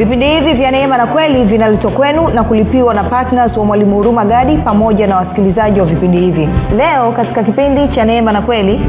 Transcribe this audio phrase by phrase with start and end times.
[0.00, 4.24] vipindi hivi vya neema na kweli vinaletwa kwenu na kulipiwa na ptns wa mwalimu huruma
[4.24, 6.48] gadi pamoja na wasikilizaji wa vipindi hivi.
[6.76, 8.80] Leo katika kipindi cha neema na kweli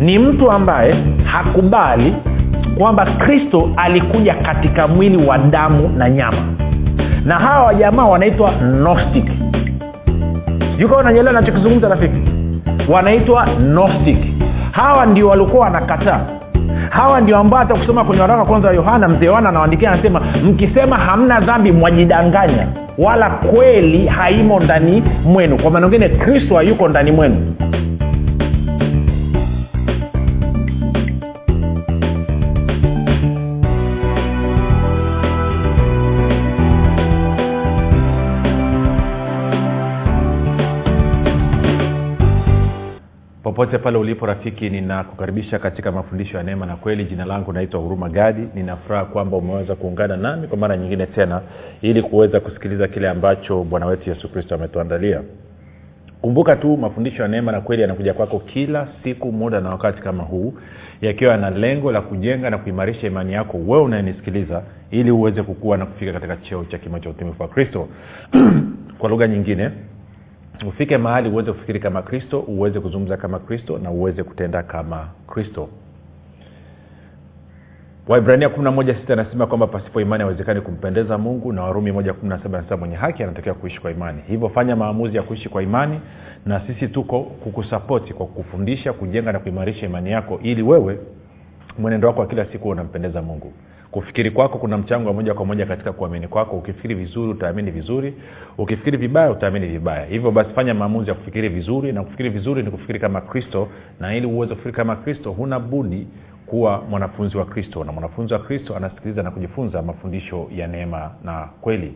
[0.00, 2.14] ni mtu ambaye hakubali
[2.78, 6.38] kwamba kristo alikuja katika mwili wa damu na nyama.
[7.24, 9.24] Na hawa wajamaa wanaitwa gnostic.
[10.78, 12.22] Yuko unanyelewa nachokizungumza rafiki?
[12.88, 14.18] Wanaitwa gnostic.
[14.70, 16.20] Hawa ndio walikuwa wanakataa
[16.92, 20.96] hawa ndio ambao hata kusoma kwenye waraka kwanza wa yohana mzee yohana anawandikia anasema mkisema
[20.96, 22.66] hamna dhambi mwajidanganya
[22.98, 25.56] wala kweli haimo ndani mwenu.
[25.62, 27.54] Kwa maana ngine kristo hayuko ndani mwenu
[43.62, 47.04] popote pale ulipo rafiki ninakukaribisha katika mafundisho ya neema na kweli.
[47.04, 48.48] Jina langu naitwa huruma gadi.
[48.54, 51.40] Ninafuraha kwamba umeweza kuungana nami kwa mara nyingine tena
[51.82, 55.20] ili kuweza kusikiliza kile ambacho bwana wetu yesu kristo ametuandalia.
[56.20, 60.22] Kumbuka tu mafundisho ya neema na kweli yanakuja kwako kila siku muda na wakati kama
[60.22, 60.54] huu
[61.00, 65.86] yakiwa yana lengo la kujenga na kuimarisha imani yako wewe unayenisikiliza ili uweze kukua na
[65.86, 67.88] kufika katika cheo cha kimo cha utumifu wa kristo.
[68.98, 69.70] Kwa lugha nyingine
[70.68, 75.68] ufike mahali uweze kufikiri kama kristo uweze kuzungumza kama kristo na uweze kutenda kama kristo.
[78.08, 82.12] Waibrania kumi na moja sita anasema kwamba pasipo imani hawezekani kumpendeza mungu na warumi moja
[82.12, 84.22] kumi na saba anasema mwenye haki anatakiwa kuishi kwa imani.
[84.28, 86.00] Hivyo fanya maamuzi ya kuishi kwa imani
[86.46, 90.98] na sisi tuko kukusapoti kwa kufundisha kujenga na kuimarisha imani yako ili wewe
[91.78, 93.52] mwenendo wako wa kila siku unampendeza mungu
[93.92, 96.56] kufikiri kwako kuna mchango wa moja kwa moja katika kuamini kwako.
[96.56, 98.14] Ukifikiri vizuri utaamini vizuri.
[98.58, 100.04] Ukifikiri vibaya utaamini vibaya.
[100.06, 103.68] Hivyo basi fanya maamuzi ya kufikiri vizuri na kufikiri vizuri ni kufikiri kama kristo
[104.00, 106.06] na ili uweze kufikiri kama kristo huna budi
[106.46, 111.48] kuwa mwanafunzi wa kristo na mwanafunzi wa kristo anasikiliza na kujifunza mafundisho ya neema na
[111.60, 111.94] kweli.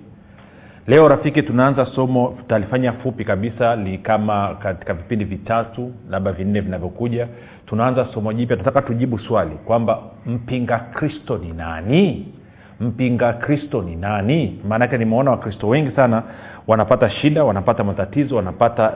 [0.87, 7.28] Leo rafiki tunaanza somo tutalifanya fupi kabisa ni kama katika vipindi vitatu labda vinne vinavyokuja
[7.66, 12.32] tunaanza somo jipya tunataka tujibu swali kwamba mpinga kristo ni nani?
[12.81, 14.60] Mpinga kristo ni nani?
[14.69, 16.22] Maanake nimeona wakristo wengi sana
[16.66, 18.93] wanapata shida wanapata matatizo wanapata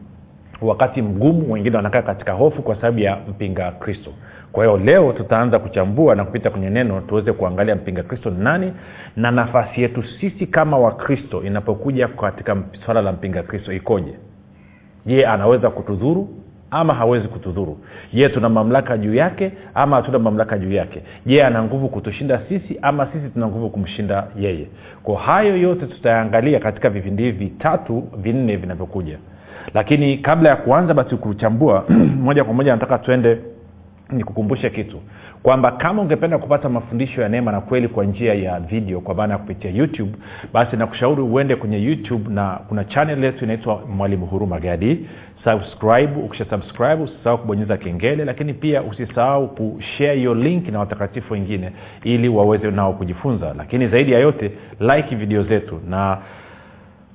[0.62, 4.10] wakati mgumu wengine wanakaa katika hofu kwa sababu ya mpinga kristo.
[4.52, 8.72] Kwa hiyo leo tutaanza kuchambua na kupita kwenye neno tuweze kuangalia mpinga kristo ni nani
[9.16, 14.14] na nafasi yetu sisi kama wakristo inapokuja katika swala la mpinga kristo ikoje?
[15.06, 16.43] Je anaweza kutudhuru
[16.74, 17.78] ama hawezi kutudhuru.
[18.12, 21.02] Je tuna mamlaka juu yake ama hatuna mamlaka juu yake?
[21.26, 24.66] Je ana nguvu kutushinda sisi ama sisi tuna nguvu kumshinda yeye?
[25.02, 29.18] Kwa hayo yote tutayaangalia katika vipindi hivi vitatu vinne vinavyokuja.
[29.74, 31.84] Lakini kabla ya kuanza basi kuchambua
[32.26, 33.38] moja kwa moja nataka twende
[34.10, 35.00] nikukumbushe kitu.
[35.42, 39.32] Kwamba kama ungependa kupata mafundisho ya neema na kweli kwa njia ya video kwa maana
[39.32, 40.12] ya kupitia youtube
[40.52, 45.08] basi nakushauri uende kwenye youtube na kuna chanel yetu inaitwa mwalimu huruma gadi
[45.44, 51.72] subscribe ukisha subscribe usisahau kubonyeza kengele lakini pia usisahau kushare hiyo link na watakatifu wengine
[52.04, 53.54] ili waweze nao kujifunza.
[53.58, 55.80] Lakini zaidi ya yote like video zetu.
[55.88, 56.18] Na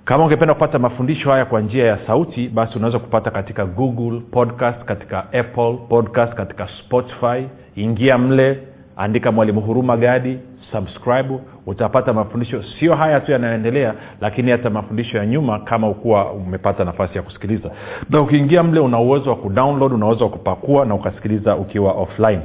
[0.06, 4.84] kama ungependa kupata mafundisho haya kwa njia ya sauti basi unaweza kupata katika google podcast
[4.86, 7.44] katika apple podcast katika spotify.
[7.76, 8.60] Ingia mle
[8.98, 10.40] andika mwalimu huruma gadi
[10.72, 12.64] subscribe utapata mafundisho.
[12.80, 17.72] Sio haya tu yanayoendelea lakini hata mafundisho ya nyuma kama ukuwa umepata nafasi ya kusikiliza.
[18.10, 22.42] Na ukiingia mle una uwezo wa kudownload una uwezo wa kupakua na ukasikiliza ukiwa offline.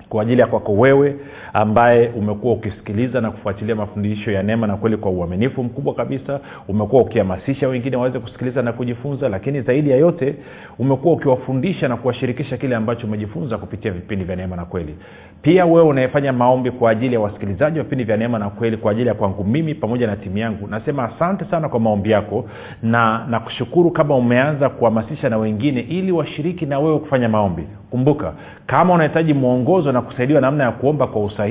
[0.08, 1.16] kwa ajili ya kwako wewe
[1.58, 7.02] ambaye umekuwa ukisikiliza na kufuatilia mafundisho ya neema na kweli kwa uaminifu mkubwa kabisa umekuwa
[7.02, 10.34] ukihamasisha wengine waweze kusikiliza na kujifunza lakini zaidi ya yote
[10.78, 14.94] umekuwa ukiwafundisha na kuwashirikisha kile ambacho umejifunza kupitia vipindi vya neema na kweli.
[15.42, 18.92] Pia wewe unayefanya maombi kwa ajili ya wasikilizaji wa vipindi vya neema na kweli kwa
[18.92, 22.44] ajili ya kwangu mimi pamoja na timu yangu nasema asante sana kwa maombi yako
[22.82, 27.62] na nakushukuru kama umeanza kuhamasisha na wengine ili washiriki na wewe kufanya maombi.
[27.90, 28.32] Kumbuka
[28.66, 31.45] kama unahitaji mwongozo na kusaidiwa namna ya kuomba kwa usahihi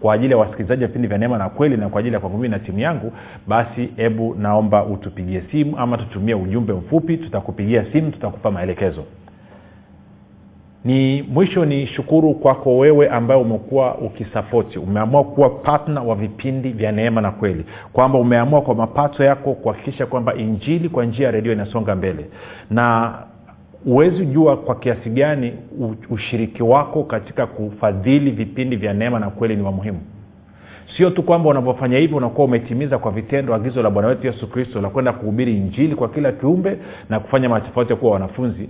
[0.00, 2.36] kwa ajili ya wasikilizaji wa vipindi vya neema na kweli na kwa ajili ya kwangu
[2.36, 3.12] mimi na timu yangu
[3.46, 9.04] basi hebu naomba utupigie simu ama tutumie ujumbe mfupi tutakupigia simu tutakupa maelekezo.
[10.84, 14.78] Ni mwisho ni shukuru kwako wewe ambaye umekuwa ukisapoti.
[14.78, 17.64] Umeamua kuwa patna wa vipindi vya neema na kweli.
[17.92, 22.26] Kwamba umeamua kwa mapato yako kuhakikisha kwamba injili kwa njia ya redio inasonga mbele.
[22.70, 23.14] Na
[23.84, 25.52] huwezi jua kwa kiasi gani
[26.10, 30.00] ushiriki wako katika kufadhili vipindi vya neema na kweli ni wa muhimu.
[30.96, 34.80] Sio tu kwamba unavyofanya hivyo unakuwa umetimiza kwa vitendo agizo la bwana wetu yesu kristo
[34.80, 36.76] la kwenda kuhubiri injili kwa kila kiumbe
[37.08, 38.68] na kufanya matofauti kuwa wanafunzi.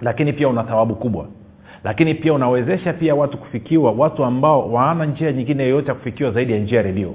[0.00, 1.26] Lakini pia una thawabu kubwa.
[1.84, 6.52] Lakini pia unawezesha pia watu kufikiwa watu ambao waana njia nyingine yoyote ya kufikiwa zaidi
[6.52, 7.14] ya njia ya redio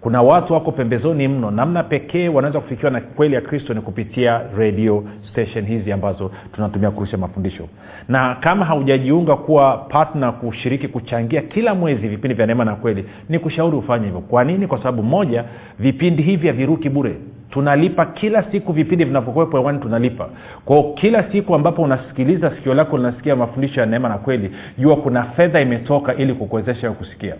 [0.00, 1.50] kuna watu wako pembezoni mno.
[1.50, 6.90] Namna pekee wanaweza kufikiwa na kweli ya kristo ni kupitia radio station hizi ambazo tunatumia
[6.90, 7.68] kurusha mafundisho.
[8.08, 13.38] Na kama haujajiunga kuwa partner kushiriki kuchangia kila mwezi vipindi vya neema na kweli ni
[13.38, 14.20] kushauri ufanye hivyo.
[14.20, 14.66] Kwa nini?
[14.66, 15.44] Kwa sababu moja
[15.78, 17.16] vipindi hivi haviruki bure.
[17.50, 20.28] Tunalipa kila siku vipindi vinavyokuwepo hewani tunalipa.
[20.64, 25.22] Kwao kila siku ambapo unasikiliza sikio lako linasikia mafundisho ya neema na kweli jua kuna
[25.22, 27.34] fedha imetoka ili kukuwezesha kusikia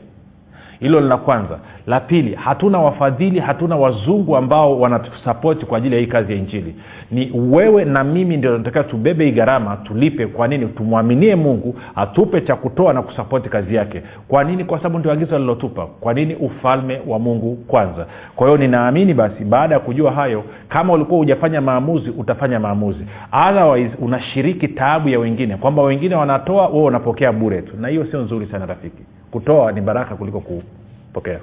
[0.81, 1.59] hilo la kwanza.
[1.87, 6.75] La pili hatuna wafadhili hatuna wazungu ambao wanatusapoti kwa ajili ya hii kazi ya injili.
[7.11, 10.27] Ni wewe na mimi ndio natakiwa tubebe hii gharama tulipe.
[10.27, 10.67] Kwa nini?
[10.67, 14.03] Tumwaminie mungu atupe cha kutoa na kusapoti kazi yake.
[14.29, 14.65] Kwa nini?
[14.65, 15.87] Kwa sababu ndio agizo alilotupa.
[15.87, 16.35] Kwa nini?
[16.35, 18.06] Ufalme wa mungu kwanza.
[18.37, 23.05] Kwa hiyo ninaamini basi baada ya kujua hayo kama ulikuwa hujafanya maamuzi utafanya maamuzi.
[23.49, 25.56] Otherwise unashiriki taabu ya wengine.
[25.56, 27.73] Kwamba wengine wanatoa wewe unapokea bure tu.
[27.81, 31.41] Na hiyo sio nzuri sana rafiki kutoa ni baraka kuliko kupokea.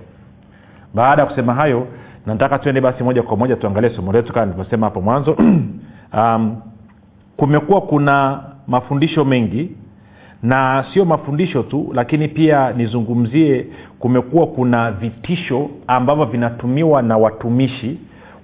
[0.94, 1.88] Baada ya kusema hayo
[2.25, 5.38] nataka tuende basi moja kwa moja tuangalie somo letu kama nilivyosema hapo mwanzo.
[6.13, 6.56] Um,
[7.38, 9.72] kumekuwa kuna mafundisho mengi
[10.44, 13.68] na sio mafundisho tu lakini pia nizungumzie
[14.00, 17.98] kumekuwa kuna vitisho ambavyo vinatumiwa na watumishi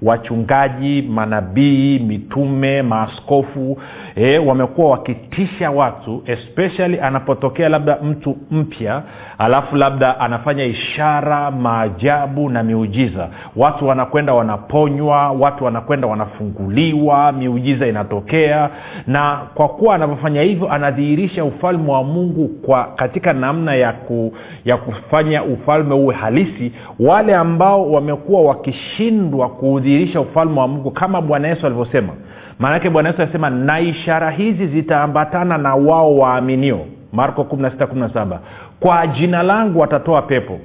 [0.03, 3.77] wachungaji manabii mitume maaskofu
[4.15, 9.03] e, wamekuwa wakitisha watu especially anapotokea labda mtu mpya
[9.43, 13.27] alafu labda anafanya ishara maajabu na miujiza.
[13.55, 18.69] Watu wanakwenda wanaponywa watu wanakwenda wanafunguliwa miujiza inatokea.
[19.07, 24.33] Na kwa kuwa anavyofanya hivyo anadhihirisha ufalme wa mungu kwa katika namna ya, ku,
[24.65, 26.71] ya kufanya ufalme uwe halisi.
[26.99, 32.13] Wale ambao wamekuwa wakishindwa kuudhihirisha ufalme wa mungu kama bwana yesu alivyosema.
[32.59, 36.79] Maanake bwana yesu alisema na ishara hizi zitaambatana na wao waaminio.
[37.13, 38.37] Marko 1617
[38.83, 40.59] kwa jina langu watatoa pepo.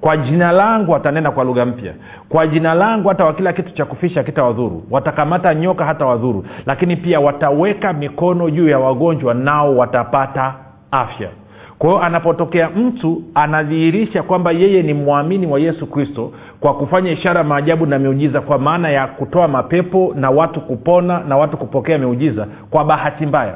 [0.00, 1.92] Kwa jina langu watanena kwa lugha mpya.
[2.28, 7.20] Kwa jina langu hata wakila kitu cha kufisha kitawadhuru watakamata nyoka hata wadhuru lakini pia
[7.20, 10.54] wataweka mikono juu ya wagonjwa nao watapata
[10.90, 11.28] afya.
[11.78, 17.44] Kwa hiyo anapotokea mtu anadhihirisha kwamba yeye ni mwamini wa yesu kristo kwa kufanya ishara
[17.44, 22.46] maajabu na miujiza kwa maana ya kutoa mapepo na watu kupona na watu kupokea miujiza
[22.70, 23.54] kwa bahati mbaya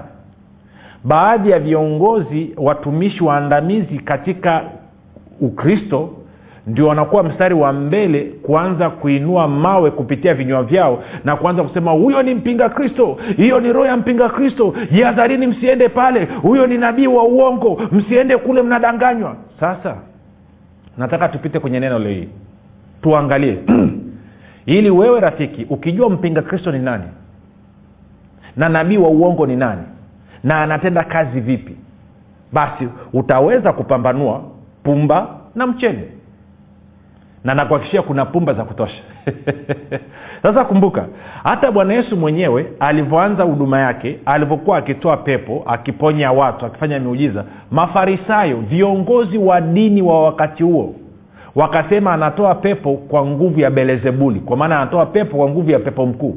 [1.05, 4.63] baadhi ya viongozi watumishi waandamizi katika
[5.41, 6.11] ukristo
[6.69, 12.23] ndio wanakuwa mstari wa mbele kuanza kuinua mawe kupitia vinywa vyao na kuanza kusema huyo
[12.23, 17.07] ni mpinga kristo hiyo ni roho ya mpinga kristo jihadharini msiende pale huyo ni nabii
[17.07, 19.37] wa uongo msiende kule mnadanganywa.
[19.61, 19.97] Sasa
[20.99, 22.29] nataka tupite kwenye neno leo hii.
[23.03, 23.59] Tuangalie.
[24.67, 27.05] Ili wewe rafiki ukijua mpinga kristo ni nani
[28.57, 29.83] na nabii wa uongo ni nani
[30.45, 31.77] na anatenda kazi vipi
[32.53, 34.43] basi utaweza kupambanua
[34.83, 36.09] pumba na mchele.
[37.45, 39.03] Na nakuhakikishia kuna pumba za kutosha.
[40.43, 41.07] Sasa kumbuka
[41.45, 48.57] hata bwana yesu mwenyewe alivyoanza huduma yake alivyokuwa akitoa pepo akiponya watu akifanya miujiza mafarisayo
[48.57, 50.95] viongozi wa dini wa wakati huo
[51.55, 56.07] wakasema anatoa pepo kwa nguvu ya belezebuli kwa maana anatoa pepo kwa nguvu ya pepo
[56.07, 56.37] mkuu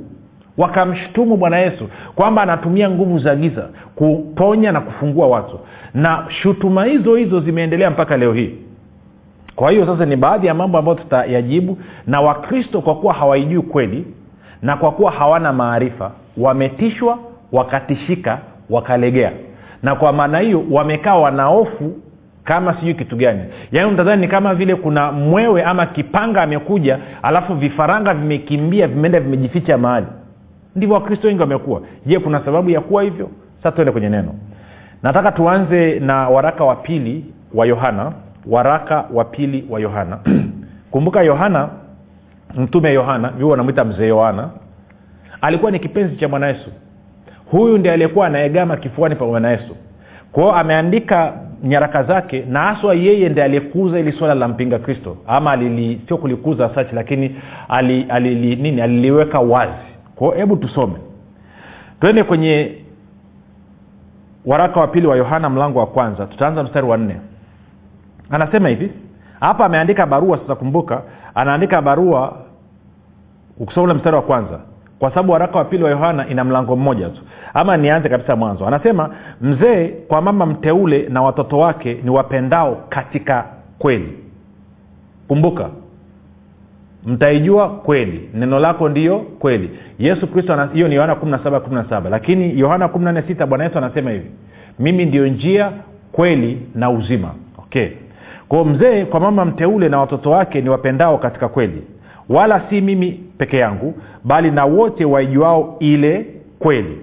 [0.58, 5.60] wakamshutumu bwana yesu kwamba anatumia nguvu za giza kuponya na kufungua watu
[5.94, 8.56] na shutuma hizo hizo zimeendelea mpaka leo hii.
[9.56, 11.78] Kwa hiyo sasa ni baadhi ya mambo ambayo tutayajibu
[12.08, 14.06] na wakristo kwa kuwa hawaijui kweli
[14.62, 17.18] na kwa kuwa hawana maarifa wametishwa
[17.52, 18.40] wakatishika
[18.70, 19.32] wakalegea.
[19.84, 21.94] Na kwa maana hiyo wamekaa wanaofu
[22.44, 23.42] kama sijui kitu gani.
[23.72, 29.78] Yaani mtadhani ni kama vile kuna mwewe ama kipanga amekuja alafu vifaranga vimekimbia vimeenda vimejificha
[29.78, 30.06] mahali
[30.76, 31.82] ndivyo wakristo wengi wamekuwa.
[32.06, 33.30] Je kuna sababu ya kuwa hivyo?
[33.58, 34.36] Sasa tuende kwenye neno.
[35.04, 38.12] Nataka tuanze na waraka wa pili wa yohana.
[38.48, 40.18] Waraka wa pili wa yohana.
[40.92, 41.70] Kumbuka yohana
[42.58, 44.50] mtume yohana viu wanamwita mzee yohana
[45.42, 46.70] alikuwa ni kipenzi cha bwana yesu.
[47.52, 49.76] Huyu ndi aliyekuwa anaegama kifuani pa bwana yesu.
[50.32, 55.18] Kwao ameandika nyaraka zake na haswa yeye ndi aliyekuza ili swala la mpinga kristo.
[55.28, 55.58] Ama
[56.08, 57.36] sio kulikuza sachi lakini
[57.70, 59.91] alili, alili, nini aliliweka wazi
[60.22, 60.94] kwao hebu tusome.
[62.02, 62.78] Twende kwenye
[64.46, 66.26] waraka wa pili wa yohana mlango wa kwanza.
[66.26, 67.16] Tutaanza mstari wa nne.
[68.30, 68.92] Anasema hivi
[69.40, 71.02] hapa ameandika barua sasa kumbuka
[71.36, 72.38] anaandika barua
[73.60, 74.60] ukisoma ule mstari wa kwanza
[75.00, 77.22] kwa sababu waraka wa pili wa yohana ina mlango mmoja tu.
[77.54, 78.68] Ama nianze kabisa mwanzo.
[78.68, 79.10] Anasema
[79.42, 83.46] mzee kwa mama mteule na watoto wake ni wapendao katika
[83.80, 84.18] kweli.
[85.28, 85.70] Kumbuka
[87.06, 88.30] mtaijua kweli.
[88.34, 89.70] Neno lako ndiyo kweli.
[90.00, 94.32] Yesu kristo hiyo ni yohana 17 17 lakini yohana 146 bwana yesu anasema hivi.
[94.80, 95.72] Mimi ndio njia
[96.12, 97.32] kweli na uzima.
[97.58, 97.88] Okay.
[98.48, 101.82] Kwao mzee kwa mama mteule na watoto wake ni wapendao katika kweli.
[102.30, 103.94] Wala si mimi peke yangu
[104.24, 106.26] bali na wote waijuao ile
[106.60, 106.98] kweli.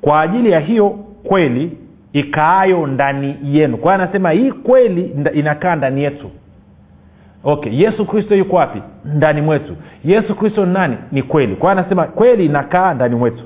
[0.00, 0.90] Kwa ajili ya hiyo
[1.24, 1.72] kweli
[2.12, 3.76] ikaayo ndani yenu.
[3.76, 6.30] Kwa anasema hii kweli inakaa ndani yetu
[7.44, 8.82] okay yesu kristo yuko wapi?
[9.04, 9.76] Ndani mwetu.
[10.04, 10.96] Yesu kristo nani?
[11.12, 11.56] Ni kweli.
[11.56, 13.44] Kwa anasema kweli inakaa ndani mwetu.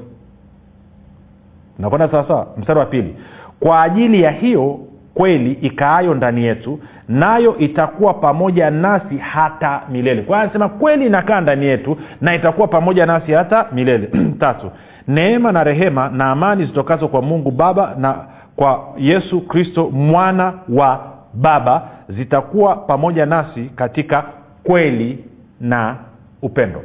[1.78, 3.16] Nakwenda sawasawa mstari wa pili.
[3.60, 4.80] Kwa ajili ya hiyo
[5.14, 10.22] kweli ikaayo ndani yetu nayo itakuwa pamoja nasi hata milele.
[10.22, 14.10] Kwa anasema kweli inakaa ndani yetu na itakuwa pamoja nasi hata milele.
[14.40, 14.70] Tatu.
[15.08, 18.16] Neema na rehema na amani zitokazo kwa mungu baba na
[18.56, 21.00] kwa yesu kristo mwana wa
[21.34, 24.24] baba zitakuwa pamoja nasi katika
[24.62, 25.24] kweli
[25.60, 25.96] na
[26.42, 26.82] upendo.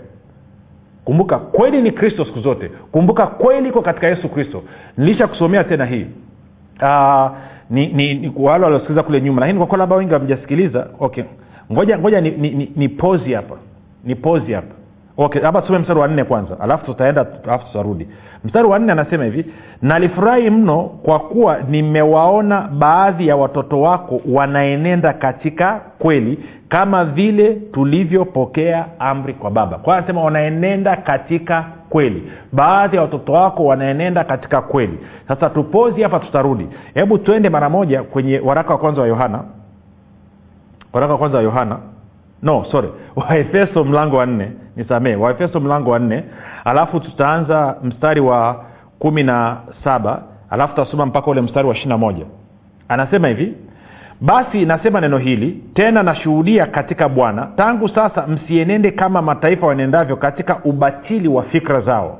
[1.05, 2.71] Kumbuka kweli ni kristo siku zote.
[2.91, 4.63] Kumbuka kweli iko katika yesu kristo.
[4.97, 6.05] Nilishakusomea tena hii.
[6.81, 7.31] Uh,
[7.69, 9.41] ni, ni, ni wale waliosikiliza kule nyuma.
[9.41, 11.23] Lakini kwa kuwa labda wengi wamejasikiliza okay.
[11.71, 13.55] Ngoja ngoja ni, ni, ni, ni pozi hapa.
[14.03, 14.75] Ni pozi hapa
[15.19, 16.59] okay hapa tusome mstari wa nne kwanza.
[16.59, 18.07] Alafu tutaenda alafu tutarudi.
[18.43, 19.45] Mstari wa nne anasema hivi
[19.81, 28.85] nalifurahi mno kwa kuwa nimewaona baadhi ya watoto wako wanaenenda katika kweli kama vile tulivyopokea
[28.99, 29.77] amri kwa baba.
[29.77, 32.31] Kwa anasema wanaenenda katika kweli.
[32.53, 34.99] Baadhi ya watoto wako wanaenenda katika kweli.
[35.27, 36.67] Sasa tupozi hapa tutarudi.
[36.93, 39.43] Hebu twende mara moja kwenye waraka wa kwanza wa yohana.
[40.93, 41.77] Waraka wa kwanza wa yohana.
[42.43, 42.89] No sorry.
[43.15, 46.23] Waefeso mlango wa nne nisamee waefeso mlango wa nne.
[46.65, 48.65] Alafu tutaanza mstari wa
[48.99, 50.23] kumi na saba.
[50.49, 52.25] Alafu tutasoma mpaka ule mstari wa ishiri na moja.
[52.87, 53.53] Anasema hivi
[54.21, 60.59] basi nasema neno hili tena nashuhudia katika bwana tangu sasa msienende kama mataifa wanendavyo katika
[60.63, 62.19] ubatili wa fikra zao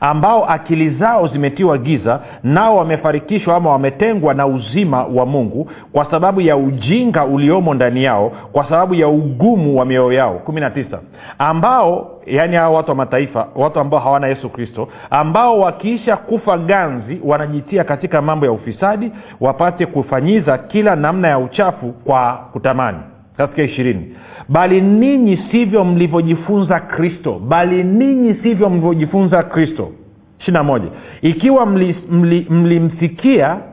[0.00, 6.40] ambao akili zao zimetiwa giza nao wamefarikishwa ama wametengwa na uzima wa mungu kwa sababu
[6.40, 10.34] ya ujinga uliomo ndani yao kwa sababu ya ugumu wa mioyo yao.
[10.34, 10.98] Kumi na tisa.
[11.38, 17.20] Ambao yaani hao watu wa mataifa watu ambao hawana yesu kristo ambao wakiisha kufa ganzi
[17.24, 22.98] wanajitia katika mambo ya ufisadi wapate kufanyiza kila namna ya uchafu kwa kutamani.
[23.36, 24.16] Katika ishirini
[24.50, 27.38] bali ninyi sivyo mlivyojifunza kristo.
[27.48, 29.92] Bali ninyi sivyo mlivyojifunza kristo.
[30.40, 30.86] Ishirina moja.
[31.22, 33.70] Ikiwa mlimsikia mli, mli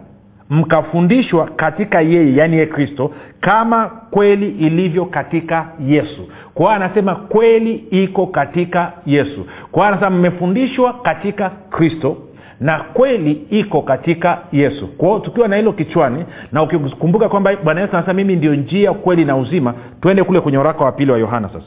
[0.50, 6.30] mkafundishwa katika yeye yaani ye kristo kama kweli ilivyo katika yesu.
[6.54, 9.46] Kwa anasema kweli iko katika yesu.
[9.72, 12.18] Kwa anasema mmefundishwa katika kristo
[12.60, 14.88] na kweli iko katika yesu.
[14.88, 19.26] Kwao tukiwa na hilo kichwani na ukikumbuka kwamba bwana yesu anasema mimi ndio njia kweli
[19.26, 21.66] na uzima twende kule kwenye waraka wa pili wa yohana sasa.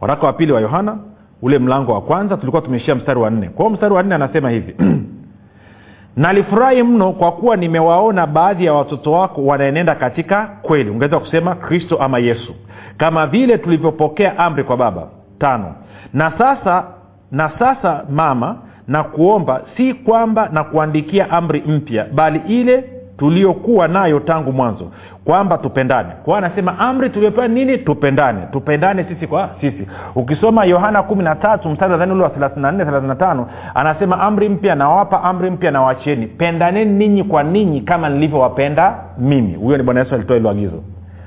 [0.00, 0.98] Waraka wa pili wa yohana
[1.42, 3.48] ule mlango wa kwanza tulikuwa tumeishia mstari wa nne.
[3.48, 4.76] Kwao mstari wa nne anasema hivi
[6.16, 10.90] nalifurahi mno kwa kuwa nimewaona baadhi ya watoto wako wanaenenda katika kweli.
[10.90, 12.54] Ungeweza kusema kristo ama yesu.
[12.96, 15.06] Kama vile tulivyopokea amri kwa baba
[15.38, 15.74] tano.
[16.12, 16.84] Na sasa
[17.32, 18.56] na sasa mama
[18.90, 22.84] na kuomba si kwamba na kuandikia amri mpya bali ile
[23.18, 24.90] tuliokuwa nayo tangu mwanzo
[25.24, 26.08] kwamba tupendane.
[26.24, 27.78] Kwa anasema amri tuliopewa nini?
[27.78, 28.40] Tupendane.
[28.52, 29.86] Tupendane sisi kwa sisi.
[30.14, 34.20] Ukisoma yohana kumi na tatu mstari nadhani ule wa thelathini na nne thelathini tano anasema
[34.20, 39.54] amri mpya nawapa amri mpya nawachieni pendaneni ninyi kwa ninyi kama nilivyowapenda mimi.
[39.54, 40.82] Huyo ni bwana yesu alitoa hilo agizo.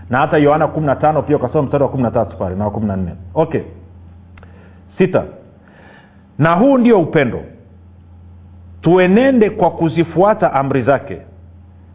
[0.10, 2.66] Na hata yohana kumi na tano pia ukasoma mstari wa kumi na tatu pale na
[2.66, 3.12] wa kumi na nne.
[3.36, 3.62] Okay.
[4.98, 5.24] Sita.
[6.38, 7.40] Na huu ndio upendo
[8.84, 11.18] tuenende kwa kuzifuata amri zake.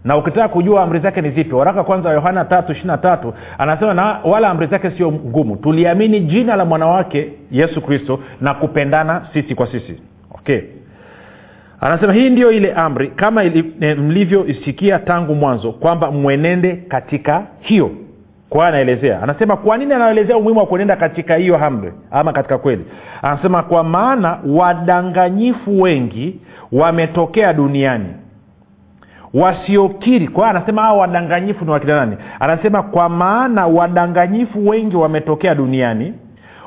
[0.05, 3.95] Na ukitaka kujua amri zake ni zipi waraka kwanza wa yohana tatu ishiri tatu anasema
[3.95, 5.57] na wala amri zake sio ngumu.
[5.57, 10.01] Tuliamini jina la mwanawake yesu kristo na kupendana sisi kwa sisi.
[10.35, 10.61] Okay.
[11.81, 13.45] Anasema hii ndiyo ile amri kama
[13.99, 17.91] mlivyoisikia tangu mwanzo kwamba mwenende katika hiyo
[18.51, 19.23] kwa anaelezea.
[19.23, 22.85] Anasema kwa nini anaelezea umuhimu wa kuenenda katika hiyo amri ama katika kweli?
[23.23, 26.41] Anasema kwa maana wadanganyifu wengi
[26.73, 28.07] wametokea duniani
[29.35, 30.29] wasiokiri.
[30.29, 32.17] Kwa anasema hao wadanganyifu ni wakina nani?
[32.41, 36.15] Anasema kwa maana wadanganyifu wengi wametokea duniani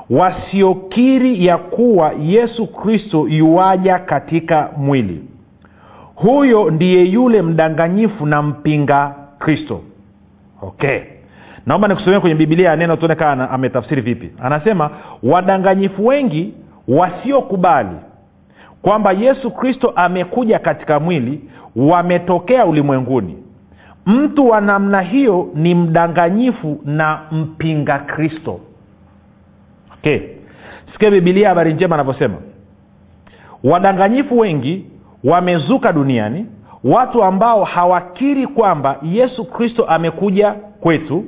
[0.10, 5.22] wasiokiri ya kuwa yesu kristo yuwaja katika mwili.
[6.16, 9.82] Huyo ndiye yule mdanganyifu na mpinga kristo.
[10.62, 11.00] Okay
[11.66, 14.32] naomba nikusomea kwenye bibilia yaneno tuone kaa ametafsiri vipi.
[14.44, 14.90] Anasema
[15.24, 16.54] wadanganyifu wengi
[16.88, 17.96] wasiokubali
[18.82, 21.42] kwamba yesu kristo amekuja katika mwili
[21.76, 23.38] wametokea ulimwenguni.
[24.06, 28.60] Mtu wa namna hiyo ni mdanganyifu na mpinga kristo.
[29.94, 30.20] Okay.
[30.94, 32.38] Sikia bibilia habari njema anavyosema.
[33.64, 34.86] Wadanganyifu wengi
[35.24, 36.46] wamezuka duniani
[36.84, 41.24] watu ambao hawakiri kwamba yesu kristo amekuja kwetu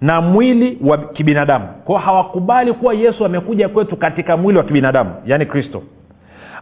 [0.00, 1.66] na mwili wa kibinadamu.
[1.84, 5.82] Kwao hawakubali kuwa yesu amekuja kwetu katika mwili wa kibinadamu yaani kristo.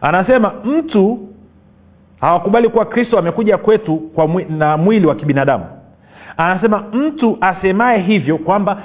[0.01, 1.19] Anasema mtu
[2.21, 5.65] hawakubali kuwa kristo amekuja kwetu kwa mwi, na mwili wa kibinadamu.
[6.37, 8.83] Anasema mtu asemaye hivyo kwamba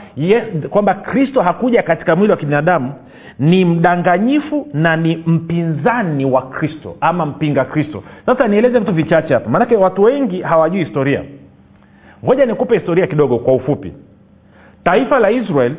[0.70, 2.92] kwamba kristo hakuja katika mwili wa kibinadamu
[3.38, 8.02] ni mdanganyifu na ni mpinzani wa kristo ama mpinga kristo.
[8.26, 11.22] Sasa nieleze vitu vichache hapa maanake watu wengi hawajui historia.
[12.24, 13.92] Ngoja nikupe historia kidogo kwa ufupi
[14.84, 15.74] taifa la israel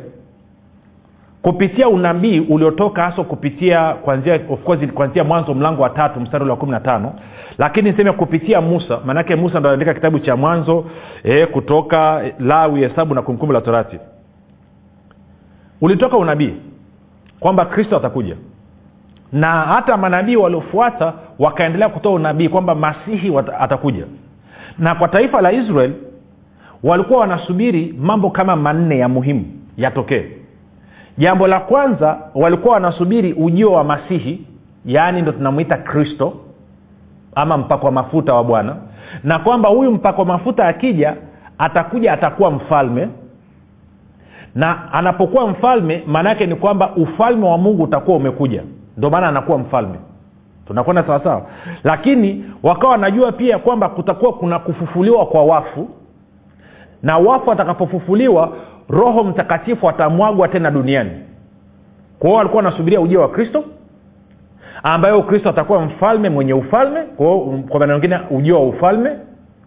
[1.42, 6.56] kupitia unabii uliotoka haswa kupitia kwanzia of course kuanzia mwanzo mlango wa tatu mstari wa
[6.56, 7.12] kumi na tano.
[7.58, 10.84] Lakini niseme kupitia musa maanake musa ndo anaandika kitabu cha mwanzo
[11.24, 13.98] e, kutoka lawi hesabu na kumkumbu la torati.
[15.80, 16.54] Ulitoka unabii
[17.40, 18.36] kwamba kristo atakuja.
[19.32, 24.04] Na hata manabii waliofuata wakaendelea kutoa unabii kwamba masihi atakuja.
[24.78, 25.92] Na kwa taifa la israel
[26.84, 29.44] walikuwa wanasubiri mambo kama manne ya muhimu
[29.76, 30.24] yatokee.
[31.18, 34.46] Jambo la kwanza walikuwa wanasubiri ujio wa masihi
[34.86, 36.32] yaani ndo tunamwita kristo
[37.34, 38.76] ama mpako wa mafuta wa bwana
[39.24, 41.16] na kwamba huyu mpako wa mafuta akija
[41.58, 43.08] atakuja atakuwa mfalme.
[44.54, 48.62] Na anapokuwa mfalme maana yake ni kwamba ufalme wa mungu utakuwa umekuja.
[48.96, 49.98] Ndio maana anakuwa mfalme.
[50.66, 51.46] Tunakwenda sawasawa
[51.84, 55.88] lakini wakawa wanajua pia kwamba kutakuwa kuna kufufuliwa kwa wafu
[57.04, 58.52] na wafu atakapofufuliwa
[58.88, 61.10] roho mtakatifu atamwagwa tena duniani.
[62.18, 63.64] Kwa walikuwa wanasubiria ujio wa kristo
[64.82, 67.00] ambayo kristo atakuwa mfalme mwenye ufalme.
[67.68, 69.10] Kwa maneno mengine ujio wa ufalme.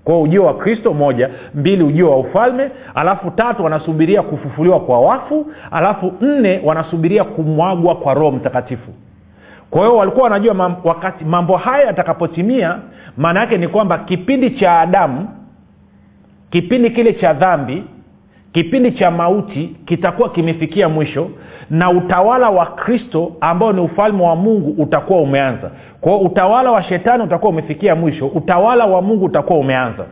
[0.04, 1.30] Kwa ujio wa kristo moja.
[1.56, 2.72] Mbili ujio wa ufalme.
[2.96, 5.46] Alafu tatu wanasubiria kufufuliwa kwa wafu.
[5.72, 8.92] Alafu nne wanasubiria kumwagwa kwa roho mtakatifu.
[9.70, 12.80] Kwa hiyo walikuwa wanajua mam, wakati mambo haya yatakapotimia
[13.18, 15.28] maana yake ni kwamba kipindi cha adamu
[16.50, 17.84] kipindi kile cha dhambi
[18.52, 21.30] kipindi cha mauti kitakuwa kimefikia mwisho
[21.70, 25.72] na utawala wa kristo ambao ni ufalme wa mungu utakuwa umeanza.
[26.02, 30.06] Kwao utawala wa shetani utakuwa umefikia mwisho utawala wa mungu utakuwa umeanza.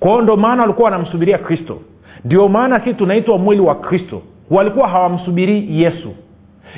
[0.00, 1.78] Kwao ndo maana walikuwa wanamsubiria kristo.
[2.24, 4.22] Ndio maana sisi tunaitwa mwili wa kristo.
[4.50, 6.12] Walikuwa hawamsubirii yesu.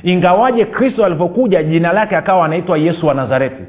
[0.03, 3.63] Ingawaje kristo alivyokuja jina lake akawa anaitwa yesu wa nazareti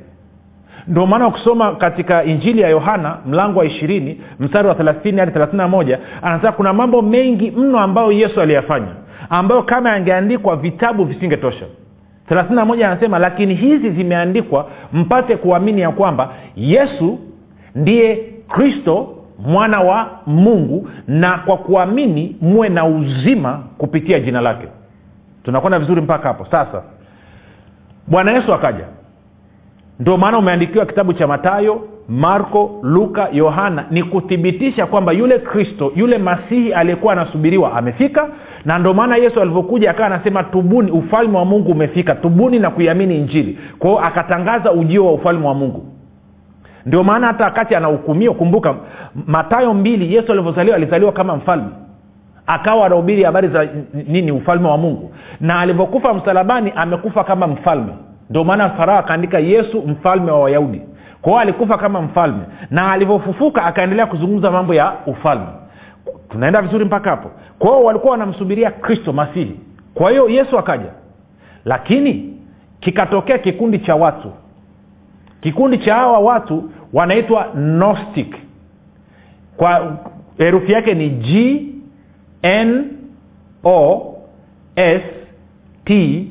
[0.88, 5.66] ndio maana ukisoma katika injili ya yohana mlango wa ishirini mstari wa thelathini hadi thelathini
[5.66, 8.88] moja anasema kuna mambo mengi mno ambayo yesu aliyafanya
[9.30, 11.66] ambayo kama yangeandikwa vitabu visingetosha.
[12.30, 17.20] Thelathini moja anasema lakini hizi zimeandikwa mpate kuamini ya kwamba yesu
[17.76, 18.16] ndiye
[18.48, 24.68] kristo mwana wa mungu na kwa kuamini muwe na uzima kupitia jina lake.
[25.44, 26.46] Tunakwenda vizuri mpaka hapo.
[26.52, 26.84] Sasa
[28.08, 28.86] bwana yesu akaja
[30.00, 33.86] ndio maana umeandikiwa kitabu cha matayo marko luka yohana.
[33.92, 38.28] Ni kuthibitisha kwamba yule kristo yule masihi aliyekuwa anasubiriwa amefika
[38.66, 42.16] na ndio maana yesu alivyokuja akawa anasema tubuni ufalme wa mungu umefika.
[42.16, 43.58] Tubuni na kuiamini injili.
[43.80, 45.86] Kwao akatangaza ujio wa ufalme wa mungu.
[46.86, 48.76] Ndio maana hata wakati anahukumiwa kumbuka
[49.28, 51.68] matayo mbili yesu alivyozaliwa alizaliwa kama mfalme.
[52.48, 53.68] Akawa anahubiri habari za
[54.08, 55.12] nini ufalme wa mungu.
[55.42, 57.94] Na alivyokufa msalabani amekufa kama mfalme
[58.34, 60.82] ndio maana farao akaandika yesu mfalme wa wayahudi.
[61.22, 62.42] Kwao alikufa kama mfalme.
[62.70, 65.46] Na alivyofufuka akaendelea kuzungumza mambo ya ufalme.
[66.30, 67.32] Tunaenda vizuri mpaka hapo.
[67.60, 69.60] Kwao walikuwa wanamsubiria kristo masihi
[69.94, 70.92] kwa hiyo yesu akaja.
[71.66, 72.38] Lakini
[72.80, 74.32] kikatokea kikundi cha watu.
[75.42, 78.36] Kikundi cha hawa watu wanaitwa gnostic.
[79.58, 79.98] Kwa
[80.38, 81.62] herufi yake ni g
[82.42, 82.86] n
[83.64, 84.14] o
[84.76, 85.02] s
[85.86, 86.28] t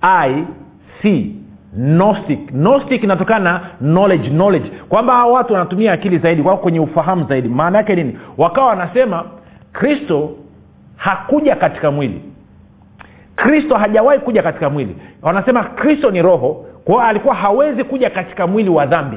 [0.00, 0.44] i
[1.02, 1.35] c
[1.76, 2.52] gnostic.
[2.52, 4.70] Gnostic inatokana na knowledge knowledge.
[4.88, 7.48] Kwamba hawa watu wanatumia akili zaidi wako kwenye ufahamu zaidi.
[7.48, 8.18] Maana yake nini?
[8.38, 9.24] Wakawa wanasema
[9.72, 10.30] kristo
[10.96, 12.22] hakuja katika mwili.
[13.36, 14.96] Kristo hajawahi kuja katika mwili.
[15.22, 19.16] Wanasema kristo ni roho kwao alikuwa hawezi kuja katika mwili wa dhambi.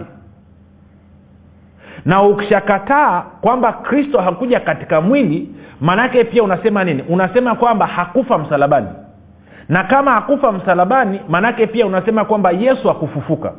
[2.06, 5.50] Na ukishakataa kwamba kristo hakuja katika mwili
[5.82, 7.04] maanaake pia unasema nini?
[7.10, 8.88] Unasema kwamba hakufa msalabani
[9.70, 13.54] na kama hakufa msalabani maanaake pia unasema kwamba yesu akufufuka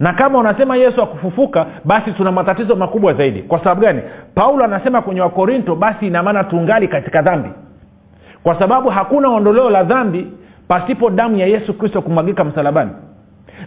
[0.00, 3.42] na kama unasema yesu akufufuka basi tuna matatizo makubwa zaidi.
[3.42, 4.02] Kwa sababu gani?
[4.34, 7.48] Paulo anasema kwenye wakorinto basi inamaana tungali katika dhambi.
[8.42, 10.26] Kwa sababu hakuna ondoleo la dhambi
[10.68, 12.90] pasipo damu ya yesu kristo kumwagika msalabani.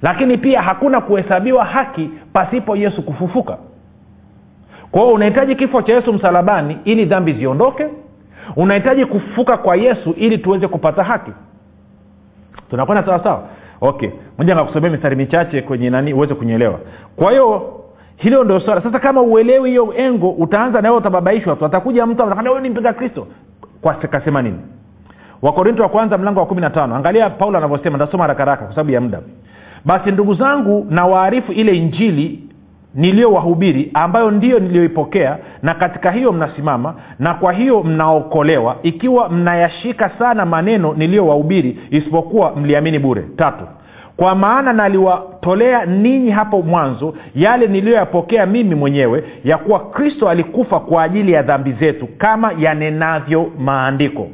[0.02, 3.58] Lakini pia hakuna kuhesabiwa haki pasipo yesu kufufuka.
[4.91, 7.88] Kwa unahitaji kifo cha yesu msalabani ili dhambi ziondoke.
[8.56, 11.32] Unahitaji kufufuka kwa yesu ili tuweze kupata haki
[12.70, 13.44] tunakwenda sawasawa
[13.82, 14.10] okay.
[14.38, 16.80] Moja ngakusomea mistari michache kwenye nani uweze kunyelewa
[17.16, 17.80] kwa hiyo
[18.20, 18.82] hilo ndio swala.
[18.82, 21.66] Sasa kama uelewi hiyo engo utaanza nawe utababaishwa tu.
[21.66, 23.28] Atakuja mtu atakwambia ni mpinga kristo.
[24.12, 24.60] Kasema nini?
[25.42, 26.96] Wakorinto wa kwanza mlango wa kumi na tano.
[26.96, 29.20] Angalia paulo anavyosema ntasoma harakaraka kwa sababu ya muda.
[29.86, 32.49] Basi ndugu zangu na waarifu ile injili
[32.95, 40.45] niliyowahubiri ambayo ndiyo niliyoipokea na katika hiyo mnasimama na kwa hiyo mnaokolewa ikiwa mnayashika sana
[40.45, 43.23] maneno niliyowahubiri isipokuwa mliamini bure.
[43.36, 43.63] Tatu
[44.17, 51.04] kwa maana naliwatolea ninyi hapo mwanzo yale niliyoyapokea mimi mwenyewe ya kuwa kristo alikufa kwa
[51.04, 54.28] ajili ya dhambi zetu kama yanenavyo maandiko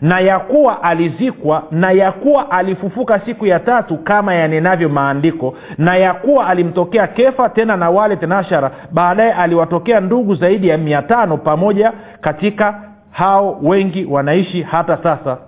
[0.00, 5.96] na ya kuwa alizikwa na ya kuwa alifufuka siku ya tatu kama yanenavyo maandiko na
[5.96, 11.36] ya kuwa alimtokea kefa tena na wale tenashara baadaye aliwatokea ndugu zaidi ya mia tano
[11.36, 12.74] pamoja katika
[13.10, 15.38] hao wengi wanaishi hata sasa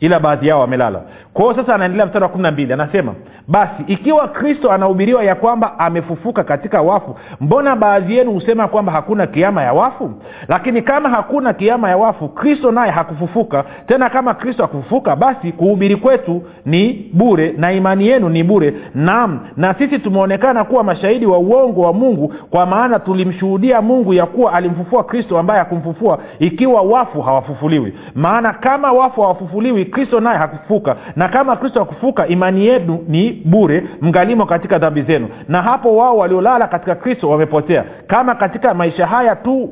[0.00, 1.02] ila baadhi yao wamelala.
[1.32, 3.14] Kwa hiyo sasa anaendelea mstari wa kumi na mbili anasema
[3.48, 9.26] basi ikiwa kristo anahubiriwa ya kwamba amefufuka katika wafu mbona baadhi yenu husema kwamba hakuna
[9.26, 10.10] kiama ya wafu?
[10.48, 13.64] Lakini kama hakuna kiama ya wafu kristo naye hakufufuka.
[13.86, 18.74] Tena kama kristo hakufufuka basi kuhubiri kwetu ni bure na imani yenu ni bure.
[18.94, 24.26] Naam na sisi tumeonekana kuwa mashahidi wa uongo wa mungu kwa maana tulimshuhudia mungu ya
[24.26, 27.94] kuwa alimfufua kristo ambaye hakumfufua ikiwa wafu hawafufuliwi.
[28.14, 30.96] Maana kama wafu hawafufuliwi kristo naye hakufufuka.
[31.16, 35.28] Na kama kristo hakufufuka imani yenu ni bure mgalimo katika dhambi zenu.
[35.48, 37.84] Na hapo wao waliolala katika kristo wamepotea.
[38.06, 39.70] Kama katika maisha haya tu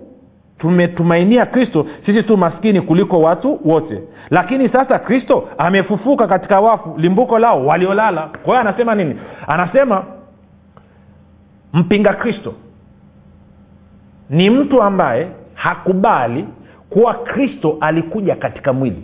[0.59, 4.03] tumetumainia kristo sisi tu maskini kuliko watu wote.
[4.31, 8.23] Lakini sasa kristo amefufuka katika wafu limbuko lao waliolala.
[8.23, 9.17] Kwa hiyo anasema nini?
[9.47, 10.05] Anasema
[11.73, 12.55] mpinga kristo
[14.31, 16.45] ni mtu ambaye hakubali
[16.91, 19.03] kuwa kristo alikuja katika mwili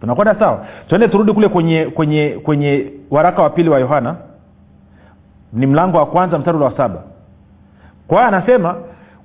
[0.00, 0.66] tunakwenda sawa?
[0.88, 4.16] Tuende turudi kule kwenye kwenye kwenye waraka wa pili wa yohana.
[5.52, 7.02] Ni mlango wa kwanza mstari wa saba.
[8.08, 8.76] Kwa hiyo anasema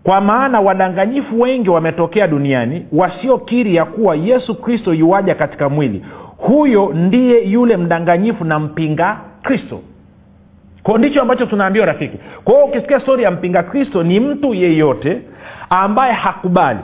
[0.03, 6.05] kwa maana wadanganyifu wengi wametokea duniani wasiokiri ya kuwa yesu kristo yuwaja katika mwili.
[6.37, 9.79] Huyo ndiye yule mdanganyifu na mpinga kristo.
[10.83, 12.17] Ko ndicho ambacho tunaambiwa rafiki.
[12.43, 15.21] Kwa hiyo ukisikia stori ya mpinga kristo ni mtu yeyote
[15.69, 16.79] ambaye hakubali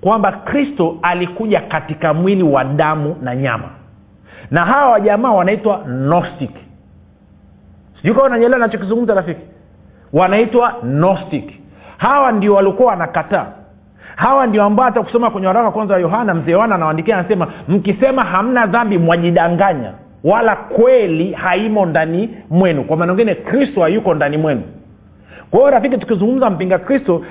[0.00, 3.68] kwamba kristo alikuja katika mwili wa damu na nyama.
[4.50, 6.50] Na hawa wajamaa wanaitwa gnostic.
[7.96, 9.40] Sijui kawa nanyelewa nachokizungumza rafiki.
[10.12, 11.50] Wanaitwa gnostic.
[11.96, 13.46] Hawa ndio walikuwa wanakataa.
[14.16, 18.24] Hawa ndio ambao hata kusoma kwenye waraka kwanza wa yohana mzee yohana anawandikia anasema mkisema
[18.24, 19.92] hamna dhambi mwajidanganya
[20.24, 22.84] wala kweli haimo ndani mwenu.
[22.84, 24.62] Kwa maana ngine kristo hayuko ndani mwenu.
[25.50, 27.22] Kwa hiyo rafiki tukizungumza mpinga kristo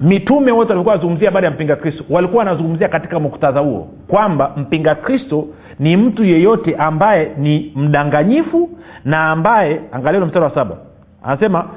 [0.00, 2.04] mitume wote walikuwa wanazungumzia habari ya mpinga kristo.
[2.10, 5.46] Walikuwa wanazungumzia katika muktadha huo kwamba mpinga kristo
[5.78, 8.70] ni mtu yeyote ambaye ni mdanganyifu
[9.04, 10.76] na ambaye angalia mstari wa saba
[11.22, 11.68] anasema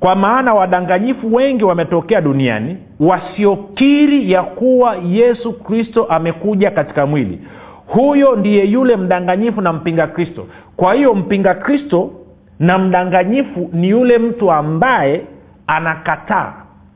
[0.00, 7.40] kwa maana wadanganyifu wengi wametokea duniani wasiokiri ya kuwa yesu kristo amekuja katika mwili.
[7.86, 10.46] Huyo ndiye yule mdanganyifu na mpinga kristo.
[10.76, 12.10] Kwa hiyo mpinga kristo
[12.58, 15.22] na mdanganyifu ni yule mtu ambaye
[15.66, 16.52] anakataa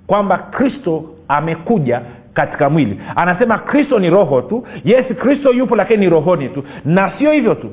[0.09, 2.01] kwamba kristo amekuja
[2.35, 3.01] katika mwili.
[3.17, 4.67] Anasema kristo ni roho tu.
[4.85, 6.65] Yes kristo yupo lakini ni rohoni tu.
[6.85, 7.71] Na sio hivyo tu.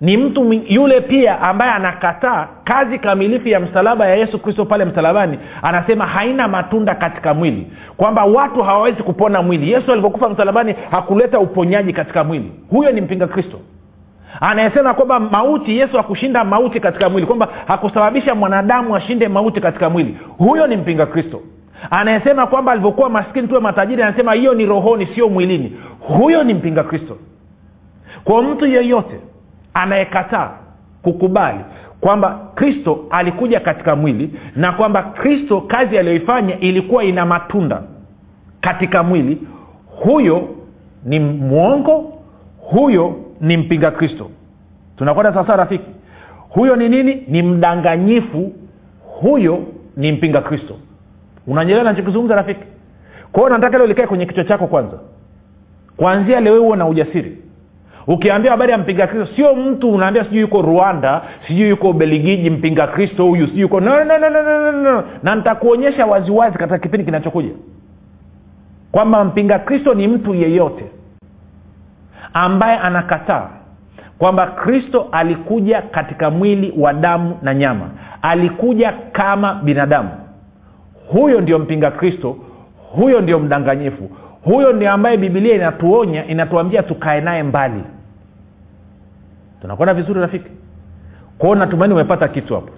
[0.00, 5.38] Ni mtu yule pia ambaye anakataa kazi kamilifu ya msalaba ya yesu kristo pale msalabani.
[5.62, 7.66] Anasema haina matunda katika mwili.
[7.96, 9.72] Kwamba watu hawawezi kupona mwili.
[9.72, 12.52] Yesu alivyokufa msalabani hakuleta uponyaji katika mwili.
[12.70, 13.58] Huyo ni mpinga kristo
[14.40, 20.16] anayesema kwamba mauti yesu hakushinda mauti katika mwili kwamba hakusababisha mwanadamu ashinde mauti katika mwili.
[20.38, 21.40] Huyo ni mpinga kristo.
[21.90, 25.76] Anayesema kwamba alivyokuwa maskini tuwe matajiri anasema hiyo ni rohoni sio mwilini.
[26.00, 27.16] Huyo ni mpinga kristo.
[28.24, 29.20] Kwa mtu yeyote
[29.74, 30.50] anayekataa
[31.02, 31.58] kukubali
[32.00, 37.82] kwamba kristo alikuja katika mwili na kwamba kristo kazi aliyoifanya ilikuwa ina matunda
[38.60, 39.38] katika mwili
[39.86, 40.48] huyo
[41.04, 42.12] ni mwongo
[42.58, 44.30] huyo ni mpinga kristo.
[44.96, 45.84] Tunakwenda sawasawa rafiki?
[46.48, 47.24] Huyo ni nini?
[47.28, 48.52] Ni mdanganyifu.
[49.20, 49.62] Huyo
[49.96, 50.76] ni mpinga kristo.
[51.46, 52.64] Unanyelewa nachokizungumza rafiki?
[53.32, 54.98] Kwao nataka leo likae kwenye kichwa chako kwanza.
[55.96, 57.38] Kuanzia leo huo na ujasiri.
[58.06, 62.86] Ukiambia habari ya mpinga kristo sio mtu unaambia sijui yuko rwanda sijui yuko ubeligiji mpinga
[62.86, 65.04] kristo huyu sijui yuko no, no, no, no, no, no, no.
[65.22, 67.50] na nitakuonyesha waziwazi katika kipindi kinachokuja.
[68.92, 70.84] Kwamba mpinga kristo ni mtu yeyote
[72.34, 73.48] ambaye anakataa
[74.18, 77.90] kwamba kristo alikuja katika mwili wa damu na nyama
[78.22, 80.10] alikuja kama binadamu.
[81.08, 82.36] Huyo ndio mpinga kristo
[82.92, 84.10] huyo ndio mdanganyifu
[84.44, 87.84] huyo ndio ambaye bibilia inatuonya inatuambia tukae naye mbali.
[89.60, 90.50] Tunakwenda vizuri rafiki?
[91.38, 92.68] Kwao natumaini umepata kitu hapo.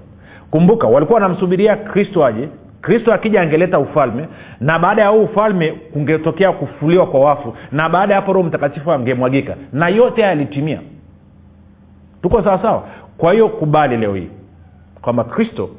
[0.50, 2.48] Kumbuka walikuwa wanamsubiria kristo aje
[2.82, 4.28] kristo akija angeleta ufalme
[4.60, 8.92] na baada ya huu ufalme kungetokea kufuliwa kwa wafu na baada ya hapo roho mtakatifu
[8.92, 9.56] angemwagika.
[9.72, 10.80] Na yote yalitimia.
[12.22, 12.84] Tuko sawa sawa?
[13.18, 14.28] Kwa hiyo kubali leo hii
[15.02, 15.70] kwamba kristo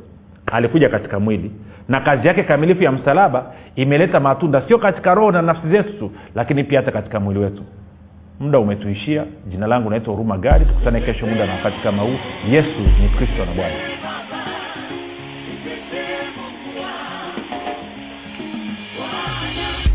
[0.45, 1.51] alikuja katika mwili
[1.89, 6.11] na kazi yake kamilifu ya msalaba imeleta matunda sio katika roho na nafsi zetu tu
[6.35, 7.63] lakini pia hata katika mwili wetu.
[8.39, 9.25] Muda umetuishia.
[9.47, 12.15] Jina langu naitwa huruma gari tukutane kesho muda na wakati kama huu.
[12.49, 13.75] Yesu ni kristo na bwana